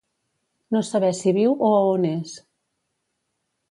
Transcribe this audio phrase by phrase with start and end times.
[0.77, 2.37] No saber si viu o a on és.